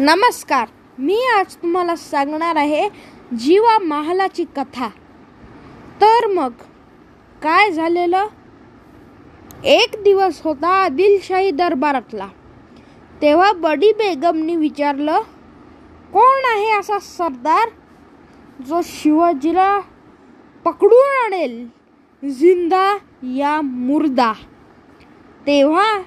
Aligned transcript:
नमस्कार 0.00 0.68
मी 0.98 1.18
आज 1.38 1.56
तुम्हाला 1.56 1.96
सांगणार 1.96 2.56
आहे 2.56 2.88
जीवा 3.38 3.78
महालाची 3.78 4.44
कथा. 4.44 4.88
तर 6.00 6.26
मग 6.26 6.52
काय 7.42 7.70
झालेलं? 7.70 8.26
एक 9.64 9.90
दिवस 10.04 10.40
होता 10.44 10.68
आदिलशाही 10.68 11.50
दरबारातला. 11.50 12.28
तेव्हा 13.22 13.52
बडी 13.52 13.92
बेगमनी 13.92 14.56
विचारलं 14.56 15.20
कोण 16.12 16.56
आहे 16.56 16.78
असा 16.78 16.98
सरदार 16.98 17.68
जो 18.64 18.80
शिवाजीला 18.84 19.80
पकडून 20.64 21.24
आणेल? 21.24 21.68
जिंदा 22.24 22.98
या 23.22 23.60
मुर्दा. 23.60 24.32
तेव्हा 25.46 25.98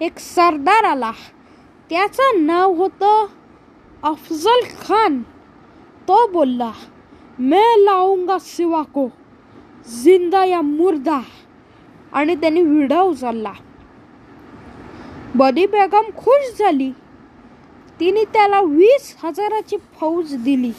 एक 0.00 0.18
सरदार 0.18 0.84
आला. 0.84 1.12
त्याचं 1.90 2.46
नाव 2.46 2.72
होतं 2.72 3.26
अफजल 4.02 4.64
खान. 4.80 5.22
तो 6.08 6.32
बोलला 6.32 6.72
मैं 7.38 7.78
लावूंगा 7.78 8.38
सिवा 8.40 8.82
को 8.82 9.08
जिंदा 10.02 10.44
या 10.44 10.60
मुर्दा. 10.60 11.20
आणि 12.12 12.34
त्यांनी 12.34 12.62
विडा 12.62 13.00
उचलला. 13.00 13.52
बदी 15.34 15.66
बेगम 15.66 16.02
खुश 16.16 16.58
झाली. 16.58 16.90
तिने 18.00 18.24
त्याला 18.24 18.60
वीस 18.60 19.16
हजाराची 19.24 19.76
फौज 19.76 20.34
दिली. 20.34 20.72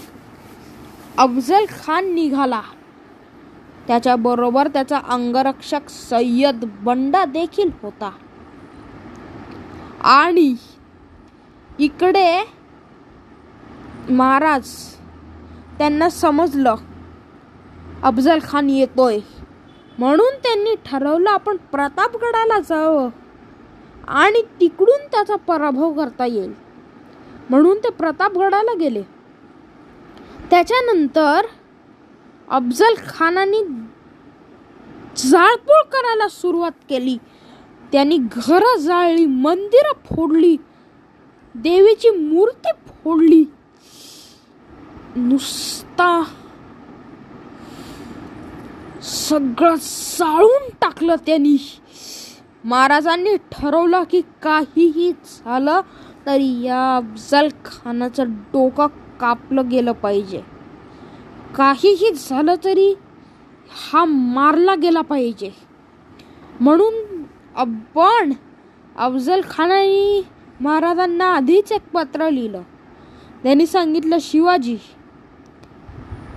अफजल 1.18 1.66
खान 1.70 2.14
निघाला. 2.14 2.62
त्याच्याबरोबर 3.88 4.68
त्याचा 4.68 5.00
अंगरक्षक 5.10 5.90
सय्यद 5.90 6.66
बंडा 6.82 7.26
देखील 7.26 7.70
होता. 7.82 8.12
आणि 10.02 10.56
इकडे 11.80 12.44
महाराज 14.10 14.70
त्यांना 15.78 16.10
समजलं 16.10 16.76
अफजल 18.04 18.40
खान 18.44 18.70
येतोय. 18.70 19.20
म्हणून 20.00 20.36
त्यांनी 20.44 20.76
ठरवलं 20.86 21.30
आपण 21.30 21.58
प्रतापगडाला 21.58 22.60
जावं 22.60 23.10
आणि 24.08 24.42
तिकडून 24.60 25.08
त्याचा 25.08 25.36
पराभव 25.36 25.94
करता 25.94 26.26
येईल. 26.26 26.54
म्हणून 27.50 27.78
ते 27.78 27.90
प्रतापगडाला 27.90 28.74
गेले. 28.74 29.02
त्याच्यानंतर 30.50 31.46
अफजल 32.48 32.94
खानाने 33.10 33.64
जाळपोळ 35.18 35.82
करायला 35.82 36.28
सुरुवात 36.28 36.72
केली. 36.90 37.18
त्यांनी 37.92 38.18
घरं 38.18 38.78
जाळली 38.78 39.26
मंदिरं 39.26 40.16
फोडली 40.16 40.58
देवीची 41.58 42.10
मूर्ती 42.10 42.70
फोडली. 42.88 43.46
नुसता 45.16 46.24
सगळं 49.02 49.76
साळून 49.82 50.70
टाकलं 50.82 51.16
त्यांनी. 51.16 51.58
महाराजांनी 52.64 53.36
ठरवलं 53.52 54.04
की 54.04 54.22
काहीही 54.22 55.12
झालं 55.12 55.82
तरी 56.26 56.62
या 56.64 56.98
अफजल 56.98 57.48
खानाचं 57.66 58.24
डोकं 58.30 58.88
कापलं 59.20 59.70
गेलं 59.70 59.92
पाहिजे. 59.92 60.42
काहीही 61.56 62.12
झालं 62.12 62.56
तरी 62.64 62.94
हा 63.92 64.06
मारला 64.06 64.76
गेला 64.76 65.02
पाहिजे. 65.02 65.52
म्हणून 66.60 67.24
आपण 67.56 68.34
अफजल 68.96 69.42
खानाने 69.50 70.37
महाराजांना 70.62 71.26
आधीच 71.26 71.72
एक 71.72 71.82
पत्र 71.94 72.30
लिहिलं. 72.30 72.62
त्यांनी 73.44 73.66
सांगितलं 73.66 74.18
शिवाजी 74.22 74.76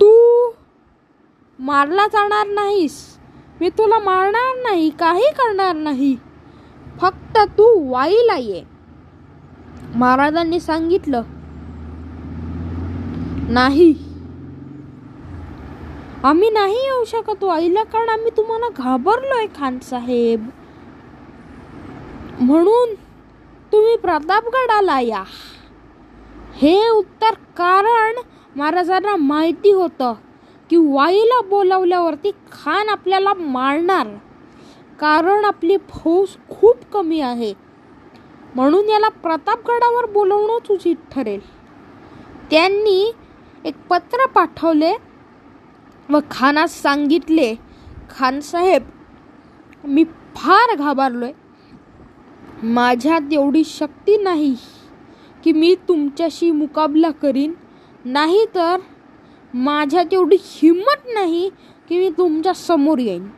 तू 0.01 0.11
मारला 1.59 2.07
जाणार 2.07 2.47
नाहीस. 2.47 3.19
मी 3.61 3.69
तुला 3.69 3.99
मारणार 3.99 4.63
नाही 4.63 4.91
काही 4.91 5.31
करणार 5.39 5.77
नाही. 5.77 6.17
फक्त 7.01 7.39
तू 7.59 7.67
वाईला 7.91 8.37
ये. 8.37 8.63
महाराजांनी 9.95 10.61
सांगितलं 10.61 11.23
नाही. 13.51 13.93
आम्ही 16.25 16.51
नाही 16.51 16.77
येऊ 16.77 17.05
शकत 17.05 17.45
वाईला 17.45 17.83
कारण 17.83 18.09
आम्ही 18.09 18.31
तुम्हाला 18.37 18.69
घाबरलोय 18.77 19.47
खान 19.57 19.79
साहेब 19.79 20.49
म्हणून 22.41 22.95
तुम्ही 23.73 23.97
प्रतापगडाला 23.97 25.01
या. 25.01 25.25
हे 26.55 26.89
उत्तर 26.89 27.35
कारण 27.35 28.15
महाराजांना 28.57 29.17
माहिती 29.17 29.73
होतं 29.73 30.15
की 30.71 30.77
वाईला 30.77 31.41
बोलावल्यावरती 31.41 32.31
खान 32.31 32.89
आपल्याला 32.89 33.35
मारणार. 33.35 34.07
कारण 35.01 35.45
आपली 35.45 35.77
फौज 35.77 36.29
खूप 36.49 36.77
कमी 36.93 37.21
आहे. 37.21 37.55
म्हणून 38.55 38.89
याला 38.89 39.09
प्रतापगडावर 39.09 40.07
बोलवणंच 40.07 40.71
उचित 40.71 40.97
ठरेल. 41.13 41.41
त्यांनी 42.51 43.15
एक 43.65 43.75
पत्र 43.91 44.27
पाठवले 44.27 44.93
व 46.11 46.19
खानास 46.31 46.83
सांगितले 46.83 47.55
खानसाहेब 48.11 48.83
मी 49.85 50.05
फार 50.37 50.77
घाबरलो 50.77 51.25
आहे 51.25 51.50
माझ्यात 52.63 53.33
एवढी 53.33 53.65
शक्ती 53.65 54.17
नाही 54.17 54.57
की 55.45 55.53
मी 55.53 55.75
तुमच्याशी 55.89 56.51
मुकाबला 56.51 57.11
करीन. 57.11 57.53
नाही 58.05 58.45
तर 58.55 58.77
माझ्यात 59.55 60.05
एवढी 60.13 60.37
हिंमत 60.41 61.07
नाही 61.15 61.51
की 61.89 61.99
मी 61.99 62.11
तुमच्यासमोर 62.11 62.99
येईन. 62.99 63.29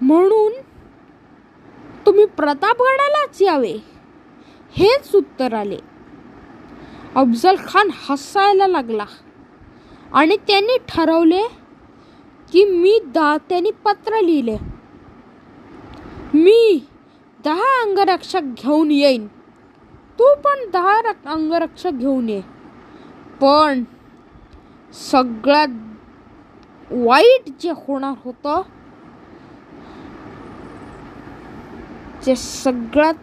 म्हणून 0.00 0.52
तुम्ही 2.06 2.24
प्रतापगडालाच 2.24 3.42
यावे. 3.42 3.76
हेच 4.72 5.14
उत्तर 5.14 5.54
आले. 5.54 5.78
अफजल 7.14 7.56
खान 7.68 7.88
हसायला 8.08 8.66
लागला 8.66 9.04
आणि 10.12 10.36
त्यांनी 10.36 10.76
ठरवले 10.88 11.42
की 12.52 12.64
मी 12.64 12.98
दा 13.04 13.36
त्यांनी 13.48 13.70
पत्र 13.70 14.20
लिहिले. 14.20 14.56
मी 16.34 16.87
दहा 17.44 17.82
अंगरक्षक 17.82 18.40
घेऊन 18.42 18.90
येईन. 18.90 19.26
तू 20.18 20.34
पण 20.34 20.70
दहा 20.70 21.00
अंगरक्षक 21.26 21.90
घेऊन 21.90 22.28
ये. 22.28 22.40
पण 23.40 23.84
सगळ्यात 24.92 25.68
वाईट 26.90 27.50
जे 27.60 27.70
होणार 27.70 28.14
होतं 28.24 28.62
जे 32.26 32.36
सगळ्यात 32.36 33.14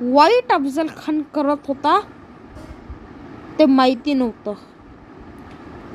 वाईट 0.00 0.52
अफजल 0.52 0.86
खान 0.96 1.22
करत 1.34 1.66
होता 1.68 2.00
ते 3.58 3.66
माहिती 3.66 4.14
नव्हतं. 4.14 4.52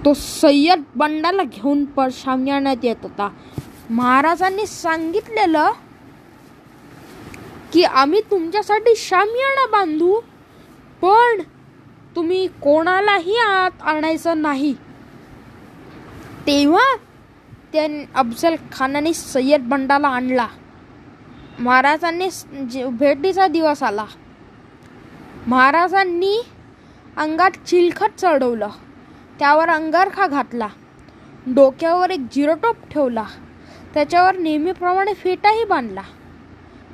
तो 0.06 0.14
सय्यद 0.14 0.84
बंडाला 0.96 1.44
घेऊन 1.44 1.86
परशामी 1.86 2.50
आणण्यात 2.50 2.84
येत 2.84 2.96
होता. 3.04 3.30
महाराजांनी 3.90 4.66
सांगितलेलं 4.66 5.72
की 7.74 7.84
आम्ही 7.84 8.22
तुमच्यासाठी 8.22 8.94
शामियाना 8.96 9.68
बांधू 9.72 10.20
पण 11.02 11.42
तुम्ही 12.16 12.48
कोणालाही 12.48 13.38
आत 13.38 13.72
आणायचं 13.82 14.42
नाही. 14.42 14.74
तेव्हा 16.48 16.98
त्या 17.74 18.04
अफजल 18.16 18.56
खानाने 18.72 19.14
सय्यद 19.14 19.62
बंडाला 19.62 20.08
आणला. 20.08 20.48
महाराजांनी 21.60 22.30
भेटीचा 22.90 23.48
दिवस 23.48 23.84
आला. 23.84 24.06
महाराजांनी 25.48 26.46
अंगात 27.18 27.52
चिलखत 27.52 28.20
चढवलं. 28.22 28.70
त्यावर 29.40 29.70
अंगारखा 29.70 30.28
घातला. 30.28 30.68
डोक्यावर 31.48 32.10
एक 32.10 32.26
जिरोटोप 32.36 32.76
ठेवला. 32.92 33.24
त्याच्यावर 33.94 34.38
नेहमीप्रमाणे 34.38 35.14
फेटाही 35.14 35.66
बांधला. 35.66 36.02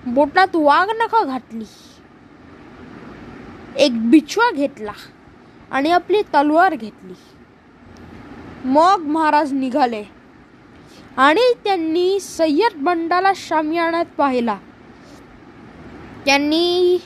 बोटात 0.07 0.48
वाघ 0.54 0.88
नखा 0.90 1.24
घातली. 1.24 1.63
एक 3.78 4.10
बिछवा 4.10 4.51
घेतला 4.51 4.92
आणि 5.72 5.92
आपली 5.92 6.22
तलवार 6.22 6.75
घेतली. 6.75 7.13
मग 8.66 9.04
महाराज 9.06 9.54
निघाले 9.54 10.04
आणि 11.18 11.54
त्यांनी 11.63 12.19
सय्यद 12.19 12.75
बंडाला 12.75 13.31
शामियाण्यात 13.36 14.06
पाहिला. 14.18 14.57
त्यांनी 16.25 16.98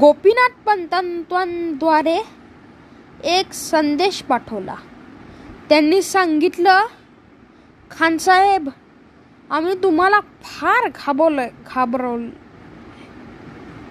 गोपीनाथ 0.00 0.62
पंतांद्वारे 0.66 2.18
एक 3.24 3.52
संदेश 3.52 4.22
पाठवला. 4.22 4.74
त्यांनी 5.68 6.02
सांगितलं 6.02 6.78
खानसाहेब 7.90 8.68
आम्ही 9.52 9.74
तुम्हाला 9.82 10.20
फार 10.44 10.88
घाबरलोय 10.88 11.48
घाबरवलं 11.66 12.28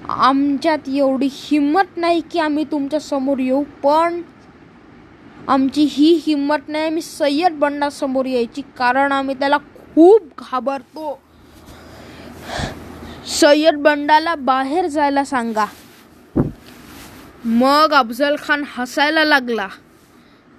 आमच्यात 0.09 0.77
एवढी 0.87 1.27
हिंमत 1.31 1.97
नाही 1.97 2.21
की 2.31 2.39
आम्ही 2.39 2.63
तुमच्यासमोर 2.63 3.39
येऊ 3.39 3.63
पण 3.83 4.21
आमची 5.47 5.81
ही 5.81 6.21
हिंमत 6.25 6.67
नाही 6.67 6.85
आम्ही 6.85 7.01
सय्यद 7.01 7.51
बंडासमोर 7.51 8.25
यायची 8.25 8.61
कारण 8.61 9.11
आम्ही 9.11 9.35
त्याला 9.35 9.57
खूप 9.57 10.21
घाबरतो. 10.37 11.19
सय्यद 13.27 13.75
बंडाला 13.75 14.35
बाहेर 14.35 14.87
जायला 14.87 15.23
सांगा. 15.23 15.65
मग 17.45 17.93
अफजल 17.93 18.35
खान 18.39 18.63
हसायला 18.77 19.23
लागला. 19.23 19.67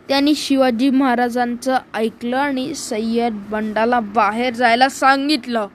त्यांनी 0.09 0.35
शिवाजी 0.35 0.89
महाराजांचं 0.91 1.77
ऐकलं 1.95 2.37
आणि 2.37 2.75
सय्यद 2.75 3.35
बंडाला 3.51 4.01
बाहेर 4.01 4.55
जायला 4.55 4.89
सांगितलं. 4.89 5.67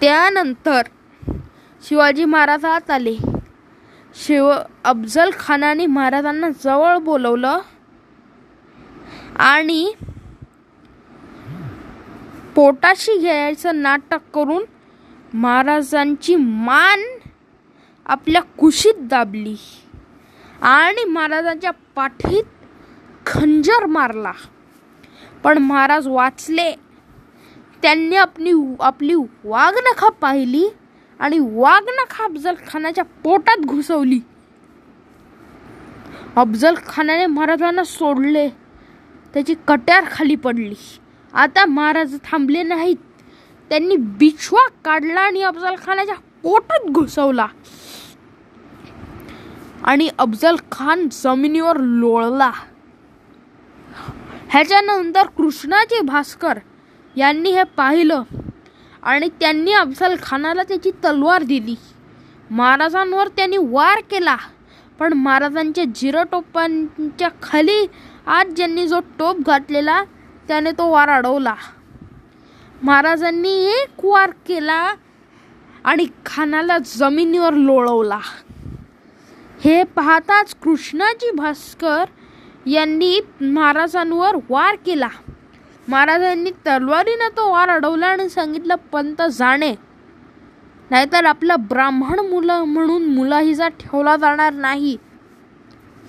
त्यानंतर 0.00 0.82
शिवाजी 1.82 2.24
महाराज 2.24 2.64
आत 2.64 2.90
आले. 2.90 3.16
शिव 4.16 4.50
अफजल 4.84 5.30
खानाने 5.38 5.86
महाराजांना 5.86 6.48
जवळ 6.64 6.96
बोलवलं 6.98 7.58
आणि 9.38 9.92
पोटाशी 12.56 13.16
घ्यायचं 13.18 13.82
नाटक 13.82 14.20
करून 14.34 14.64
महाराजांची 15.34 16.34
मान 16.36 17.02
आपल्या 18.06 18.42
कुशीत 18.58 18.94
दाबली 19.00 19.54
आणि 20.62 21.04
महाराजांच्या 21.04 21.70
पाठीत 21.94 22.44
खंजर 23.28 23.86
मारला. 23.86 24.32
पण 25.42 25.58
महाराज 25.58 26.08
वाचले. 26.08 26.74
त्यांनी 27.82 28.16
आपली 28.16 28.52
आपली 28.80 29.14
वाघनखा 29.44 30.08
पाहिली 30.08 30.68
आणि 31.18 31.38
वाघनखा 31.38 32.24
अफजल 32.24 32.54
खानाच्या 32.68 33.04
पोटात 33.04 33.56
घुसवली. 33.56 34.20
अफजल 36.36 36.74
खानाने 36.86 37.26
महाराजांना 37.26 37.84
सोडले. 37.84 38.48
त्याची 39.34 39.54
कट्यार 39.68 40.04
खाली 40.10 40.36
पडली. 40.36 40.74
आता 41.34 41.66
महाराज 41.66 42.16
थांबले 42.24 42.62
नाहीत. 42.62 42.96
त्यांनी 43.68 43.96
बिछवा 43.96 44.68
काढला 44.84 45.20
आणि 45.20 45.42
अफजल 45.42 45.74
खानाच्या 45.86 46.14
पोटात 46.14 46.90
घुसवला. 46.90 47.46
आणि 49.84 50.08
अफजल 50.18 50.56
खान 50.72 51.08
जमिनीवर 51.12 51.76
लोळला. 51.76 52.50
ह्याच्यानंतर 54.50 55.26
कृष्णाजी 55.26 56.00
भास्कर 56.00 56.58
यांनी 57.16 57.50
हे 57.50 57.62
पाहिलं 57.76 58.22
आणि 59.02 59.28
त्यांनी 59.40 59.72
अफजल 59.72 60.14
खानाला 60.22 60.62
त्याची 60.62 60.90
तलवार 61.04 61.42
दिली. 61.42 61.74
महाराजांवर 62.50 63.28
त्यांनी 63.28 63.56
वार 63.60 64.00
केला 64.10 64.36
पण 64.98 65.12
महाराजांच्या 65.12 65.84
जिरटोपांच्या 65.94 67.28
खाली 67.42 67.86
आज 68.26 68.46
ज्यांनी 68.46 68.86
जो 68.88 69.00
टोप 69.18 69.36
घातलेला 69.46 70.02
त्याने 70.48 70.70
तो 70.70 70.90
वार 70.90 71.08
अडवला. 71.08 71.54
महाराजांनी 72.82 73.54
एक 73.72 74.04
वार 74.04 74.30
केला 74.46 74.94
आणि 75.84 76.06
खानाला 76.26 76.78
जमिनीवर 76.86 77.52
लोळवला. 77.52 78.20
हे 79.64 79.82
पाहताच 79.84 80.54
कृष्णाजी 80.54 81.30
भास्कर 81.30 82.04
यांनी 82.66 83.20
महाराजांवर 83.40 84.36
वार 84.48 84.76
केला. 84.86 85.08
महाराजांनी 85.88 86.50
तलवारीनं 86.50 87.36
तो 87.36 87.52
वार 87.52 87.68
अडवला 87.68 88.06
आणि 88.06 88.28
सांगितलं 88.28 88.74
पंत 88.74 89.22
जाणे. 89.32 89.74
नाहीतर 90.90 91.24
आपला 91.24 91.56
ब्राह्मण 91.56 92.18
मुलं 92.20 92.64
म्हणून 92.64 93.04
मुलाहिजा 93.04 93.68
ठेवला 93.68 94.16
जाणार 94.16 94.52
नाही. 94.52 94.96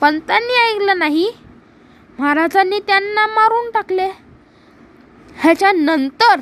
पंतांनी 0.01 0.69
ऐकलं 0.69 0.99
नाही. 0.99 1.31
महाराजांनी 2.19 2.79
त्यांना 2.79 3.27
मारून 3.27 3.71
टाकले. 3.71 4.09
ह्याच्यानंतर 5.35 6.39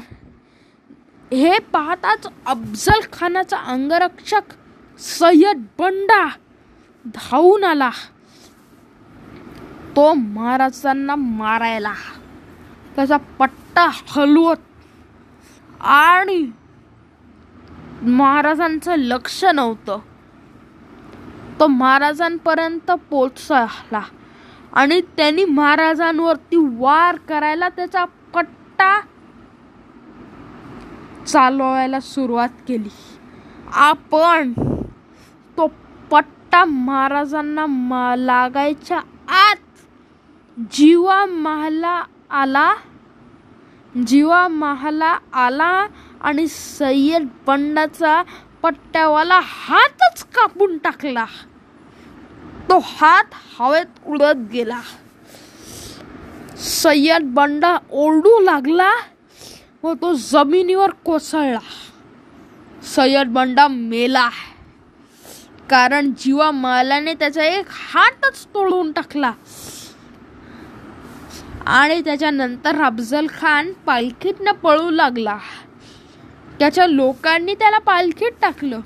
हे 1.33 1.60
पाहताच 1.60 2.27
अफजल 2.45 3.00
खानाचा 3.13 3.57
अंगरक्षक 3.57 4.42
सय्यद 5.00 5.65
बंडा 5.80 6.27
धावून 7.06 7.63
आला. 7.63 7.89
तो 9.97 10.13
महाराजांना 10.13 11.15
मारायला. 11.15 11.94
त्याचा 12.95 13.17
पट्टा 13.17 13.89
हलवत. 14.07 14.55
आणि 15.81 16.51
महाराजांचं 18.01 18.95
लक्ष 18.95 19.44
नव्हतं. 19.44 19.99
तो 21.59 21.67
महाराजांपर्यंत 21.67 22.91
पोचला 22.91 24.01
आणि 24.73 25.01
त्यांनी 25.01 25.45
महाराजांवरती 25.45 26.55
वार 26.57 27.15
करायला 27.15 27.69
त्याचा 27.69 28.05
पट्टा 28.05 29.01
चालवायला 31.27 32.00
सुरुवात 32.00 32.50
केली. 32.67 32.89
आपण 33.73 34.53
तो 35.57 35.67
पट्टा 36.11 36.65
महाराजांना 36.65 37.65
मा 37.65 38.15
लागायच्या 38.15 39.01
जीवा 40.57 41.25
महाला 41.25 42.04
आला 42.30 42.74
जीवा 44.07 44.48
महाला 44.48 45.18
आला 45.33 45.88
आणि 46.21 46.48
सय्यद 46.48 47.27
बंडाचा 47.48 48.24
पट्ट्यावाला 48.62 49.39
हातच 49.44 50.24
कापून 50.24 50.77
टाकला. 50.77 51.25
तो 52.69 52.80
हात 52.83 53.24
हवेत 53.59 53.86
उडत 54.06 54.36
गेला. 54.54 54.80
सय्यद 56.57 57.24
बंडा 57.24 57.77
ओरडू 57.92 58.39
लागला 58.39 58.92
व 59.83 59.94
तो 59.94 60.13
जमिनीवर 60.13 60.89
कोसळला. 60.89 61.60
सय्यद 62.83 63.27
बंडा 63.27 63.68
मेला. 63.68 64.30
कारण 65.69 66.12
जीवा 66.18 66.51
मालाने 66.51 67.13
त्याचा 67.13 67.44
एक 67.44 67.65
हातच 67.69 68.45
तोडून 68.45 68.92
टाकला. 68.92 69.31
आणि 71.67 72.01
त्याच्यानंतर 72.01 72.81
अफजल 72.81 73.27
खान 73.39 73.73
पालखीतनं 73.85 74.51
पळू 74.51 74.89
लागला. 74.89 75.37
त्याच्या 76.59 76.87
लोकांनी 76.87 77.53
त्याला 77.53 77.77
पालखीत 77.77 78.31
टाकलं. 78.41 78.79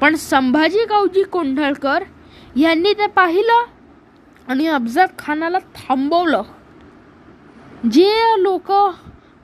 पण 0.00 0.14
संभाजी 0.14 0.84
गावजी 0.84 1.22
कोंढळकर 1.22 2.02
यांनी 2.56 2.92
ते 2.92 3.06
पाहिलं 3.06 3.62
आणि 4.48 4.66
अफजल 4.66 5.04
खानाला 5.18 5.58
थांबवलं. 5.58 6.42
जे 7.90 8.34
लोक 8.38 8.72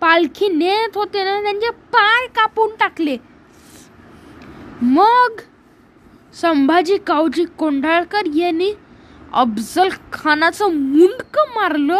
पालखी 0.00 0.48
नेत 0.48 0.96
होते 0.96 1.24
ना 1.24 1.42
त्यांचे 1.42 1.70
पाय 1.70 2.26
कापून 2.26 2.70
टाकले. 2.80 3.16
मग 4.82 5.40
संभाजी 6.34 6.96
कावजी 6.96 7.44
कोंढाळकर 7.44 8.22
यांनी 8.34 8.72
अफजल 9.32 9.88
खानाचं 10.12 10.74
मुंडक 10.74 11.38
मारलं. 11.38 11.98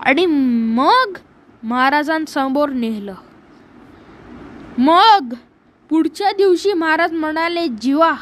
आणि 0.00 0.26
मग 0.26 1.18
महाराजांसमोर 1.62 2.68
नेलं. 2.68 3.14
मग 4.78 5.34
पुढच्या 5.90 6.32
दिवशी 6.32 6.72
महाराज 6.72 7.12
म्हणाले 7.12 7.68
जीवा 7.68 8.12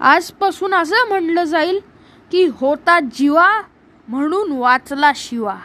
आजपासून 0.00 0.74
असं 0.74 1.08
म्हणलं 1.08 1.44
जाईल 1.44 1.80
की 2.30 2.46
होता 2.46 3.00
जीवा 3.00 3.48
म्हणून 4.08 4.52
वाचला 4.52 5.12
शिवा. 5.16 5.56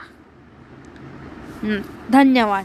धन्यवाद. 2.10 2.64